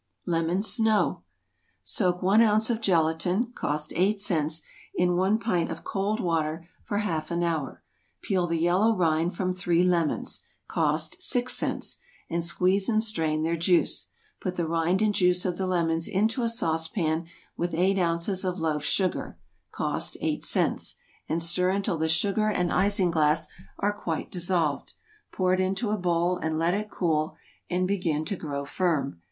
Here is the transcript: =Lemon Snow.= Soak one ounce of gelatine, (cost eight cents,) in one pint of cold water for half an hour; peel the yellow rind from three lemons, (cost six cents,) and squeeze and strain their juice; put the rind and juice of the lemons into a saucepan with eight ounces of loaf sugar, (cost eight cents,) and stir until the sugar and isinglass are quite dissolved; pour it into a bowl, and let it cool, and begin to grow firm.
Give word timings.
=Lemon 0.25 0.63
Snow.= 0.63 1.21
Soak 1.83 2.23
one 2.23 2.41
ounce 2.41 2.71
of 2.71 2.81
gelatine, 2.81 3.51
(cost 3.53 3.93
eight 3.95 4.19
cents,) 4.19 4.63
in 4.95 5.15
one 5.15 5.37
pint 5.37 5.69
of 5.69 5.83
cold 5.83 6.19
water 6.19 6.67
for 6.83 6.97
half 6.97 7.29
an 7.29 7.43
hour; 7.43 7.83
peel 8.23 8.47
the 8.47 8.57
yellow 8.57 8.95
rind 8.95 9.35
from 9.35 9.53
three 9.53 9.83
lemons, 9.83 10.41
(cost 10.67 11.21
six 11.21 11.53
cents,) 11.53 11.99
and 12.31 12.43
squeeze 12.43 12.89
and 12.89 13.03
strain 13.03 13.43
their 13.43 13.55
juice; 13.55 14.07
put 14.39 14.55
the 14.55 14.67
rind 14.67 15.03
and 15.03 15.13
juice 15.13 15.45
of 15.45 15.57
the 15.57 15.67
lemons 15.67 16.07
into 16.07 16.41
a 16.41 16.49
saucepan 16.49 17.27
with 17.55 17.75
eight 17.75 17.99
ounces 17.99 18.43
of 18.43 18.59
loaf 18.59 18.83
sugar, 18.83 19.37
(cost 19.71 20.17
eight 20.19 20.43
cents,) 20.43 20.95
and 21.29 21.43
stir 21.43 21.69
until 21.69 21.99
the 21.99 22.09
sugar 22.09 22.47
and 22.49 22.71
isinglass 22.71 23.45
are 23.77 23.93
quite 23.93 24.31
dissolved; 24.31 24.93
pour 25.31 25.53
it 25.53 25.59
into 25.59 25.91
a 25.91 25.95
bowl, 25.95 26.37
and 26.37 26.57
let 26.57 26.73
it 26.73 26.89
cool, 26.89 27.35
and 27.69 27.87
begin 27.87 28.25
to 28.25 28.35
grow 28.35 28.65
firm. 28.65 29.19